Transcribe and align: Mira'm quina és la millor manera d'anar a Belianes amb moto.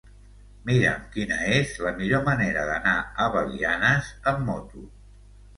Mira'm 0.69 1.03
quina 1.17 1.37
és 1.57 1.75
la 1.87 1.93
millor 2.01 2.25
manera 2.29 2.63
d'anar 2.71 2.97
a 3.27 3.31
Belianes 3.37 4.11
amb 4.33 4.43
moto. 4.49 4.87